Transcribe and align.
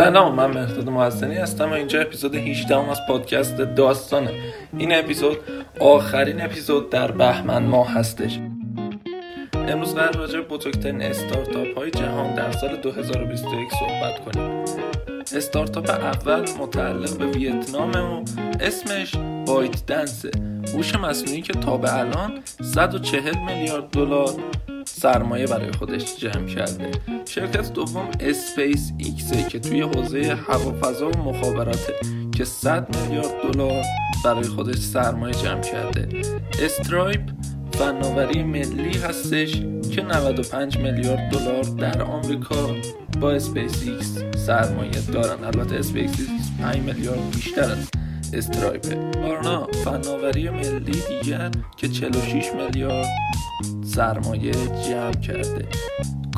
سلام 0.00 0.34
من 0.34 0.46
مهداد 0.46 0.88
محسنی 0.88 1.34
هستم 1.34 1.70
و 1.70 1.72
اینجا 1.72 2.00
اپیزود 2.00 2.34
18 2.34 2.76
هم 2.76 2.88
از 2.88 2.98
پادکست 3.08 3.56
داستانه. 3.56 4.30
این 4.78 4.94
اپیزود 4.94 5.36
آخرین 5.80 6.40
اپیزود 6.40 6.90
در 6.90 7.10
بهمن 7.10 7.62
ماه 7.62 7.92
هستش. 7.92 8.38
امروز 9.54 9.94
قرار 9.94 10.16
راجع 10.16 10.40
به 10.40 10.46
بزرگترین 10.46 11.02
استارتاپ 11.02 11.78
های 11.78 11.90
جهان 11.90 12.34
در 12.34 12.52
سال 12.52 12.76
2021 12.76 13.68
صحبت 13.80 14.24
کنیم. 14.24 14.64
استارتاپ 15.36 15.90
اول 15.90 16.44
متعلق 16.60 17.18
به 17.18 17.26
ویتنام 17.26 17.90
و 17.90 18.24
اسمش 18.60 19.12
بایت 19.46 19.86
دنسه. 19.86 20.30
هوش 20.74 20.94
مصنوعی 20.94 21.42
که 21.42 21.52
تا 21.52 21.76
به 21.76 21.98
الان 21.98 22.42
140 22.62 23.34
میلیارد 23.46 23.90
دلار 23.90 24.30
سرمایه 25.02 25.46
برای 25.46 25.72
خودش 25.72 26.16
جمع 26.16 26.46
کرده. 26.46 26.90
شرکت 27.28 27.72
دوم 27.72 28.08
اسپیس 28.20 28.92
ایکسه 28.98 29.42
که 29.42 29.58
توی 29.58 29.80
حوزه 29.80 30.38
هوافضا 30.48 31.10
و 31.10 31.16
مخابراته 31.16 31.94
که 32.34 32.44
100 32.44 32.96
میلیارد 32.96 33.52
دلار 33.52 33.84
برای 34.24 34.44
خودش 34.44 34.78
سرمایه 34.78 35.34
جمع 35.34 35.60
کرده. 35.60 36.08
Stripe 36.62 37.20
فناوری 37.72 38.42
مالی 38.42 38.98
هستش 38.98 39.52
که 39.92 40.02
95 40.02 40.78
میلیارد 40.78 41.30
دلار 41.30 41.62
در 41.62 42.02
آمریکا 42.02 42.74
با 43.20 43.32
اسپیس 43.32 43.82
ایکس 43.82 44.18
سرمایه 44.46 45.00
دارن. 45.12 45.44
البته 45.44 45.76
اسپیس 45.76 46.10
ایکس 46.20 46.50
5 46.62 46.76
میلیارد 46.76 47.30
بیشتر 47.30 47.76
Stripe. 48.34 48.86
Klarna 49.24 49.66
فناوری 49.66 50.50
مالی 50.50 51.02
دیگر 51.08 51.50
که 51.76 51.88
46 51.88 52.52
میلیارد 52.52 53.06
سرمایه 53.84 54.52
جمع 54.88 55.12
کرده. 55.12 55.68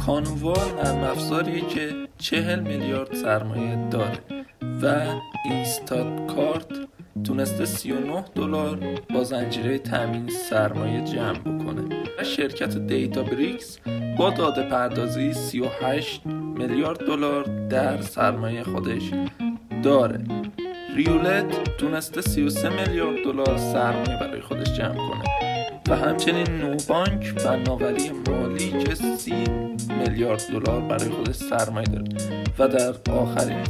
کانوا 0.06 0.54
نرم 0.76 1.04
افزاریه 1.04 1.60
که 1.60 1.88
40 2.18 2.60
میلیارد 2.60 3.14
سرمایه 3.14 3.88
داره. 3.90 4.18
و 4.82 5.04
اینستات 5.44 6.34
کارت 6.36 6.66
تونسته 7.24 7.64
39 7.64 8.24
دلار 8.34 8.78
با 9.14 9.24
زنجیره 9.24 9.78
تامین 9.78 10.28
سرمایه 10.50 11.04
جمع 11.04 11.38
بکنه. 11.38 11.82
و 12.18 12.24
شرکت 12.24 12.78
دیتا 12.78 13.22
بریکس 13.22 13.78
با 14.18 14.30
داده 14.30 14.62
پردازی 14.62 15.32
38 15.32 16.26
میلیارد 16.26 16.98
دلار 16.98 17.66
در 17.68 18.00
سرمایه 18.00 18.62
خودش 18.62 19.10
داره. 19.82 20.24
Revolut 20.96 21.76
تونسته 21.78 22.20
33 22.20 22.68
میلیارد 22.68 23.24
دلار 23.24 23.58
سرمایه 23.58 24.18
برای 24.20 24.40
خودش 24.40 24.72
جمع 24.72 24.94
کنه. 24.94 25.24
و 25.88 25.96
همچنین 25.96 26.46
Nubank 26.46 27.24
فناوری 27.24 28.10
مالی 28.10 28.70
که 28.70 28.94
30 28.94 29.34
میلیارد 29.98 30.42
دلار 30.52 30.80
برای 30.80 31.10
خودش 31.10 31.34
سرمایه 31.34 31.86
داره. 31.86 32.04
و 32.58 32.68
در 32.68 33.12
آخرین 33.12 33.64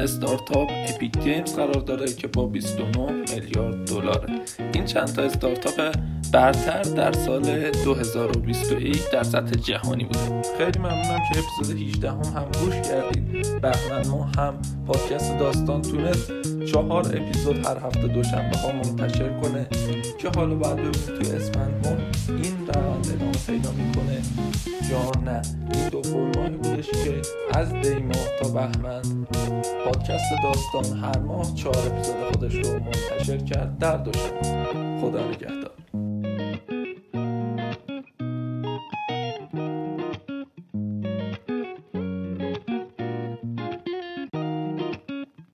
استارتاپ 0.00 0.70
Epic 0.88 1.18
Games 1.18 1.56
قرار 1.56 1.80
داره 1.80 2.12
که 2.12 2.26
با 2.28 2.46
29 2.46 3.12
میلیارد 3.12 3.86
دلاره. 3.86 4.28
این 4.72 4.84
چند 4.84 5.12
تا 5.12 5.22
استارتاپ 5.22 5.94
برتر 6.32 6.82
در 6.82 7.12
سال 7.12 7.70
2021 7.84 9.10
در 9.12 9.22
سطح 9.22 9.50
جهانی 9.50 10.04
بوده. 10.04 10.42
خیلی 10.58 10.78
ممنونم 10.78 11.20
که 11.32 11.38
اپیزود 11.38 11.82
18 11.82 12.10
هم, 12.10 12.16
هم 12.16 12.44
گوش 12.64 12.74
کردید. 12.74 13.60
بهمن 13.60 14.08
ما 14.08 14.24
هم 14.36 14.54
پادکست 14.86 15.38
داستان 15.38 15.82
تونست 15.82 16.32
چهار 16.66 17.16
اپیزود 17.16 17.66
هر 17.66 17.78
هفته 17.78 18.08
دوشنبه 18.08 18.56
ها 18.56 18.72
منتشر 18.72 19.40
کنه 19.40 19.66
که 20.18 20.28
حالا 20.36 20.54
باید 20.54 20.76
ببینید 20.76 21.06
توی 21.06 21.36
اسفند 21.36 21.86
ما 21.86 21.96
این 22.36 22.66
روند 22.66 23.06
ادامه 23.14 23.32
پیدا 23.46 23.70
می‌کنه 23.70 24.22
یا 24.90 25.10
نه. 25.24 25.42
این 25.74 25.88
دو 25.88 26.02
فرمایی 26.02 26.56
بودش 26.56 26.90
که 26.90 27.22
از 27.52 27.72
دی 27.72 27.94
ماه 27.94 28.26
تا 28.42 28.48
بهمن 28.48 29.02
پادکست 29.84 30.32
داستان 30.42 30.98
هر 30.98 31.18
ماه 31.18 31.54
چهار 31.54 31.76
اپیزود 31.78 32.16
خودش 32.32 32.54
رو 32.54 32.72
منتشر 32.72 33.38
کرد 33.38 33.78
در 33.78 33.96
دوشنبه. 33.96 35.00
خدا 35.00 35.28
نگهدار. 35.28 35.59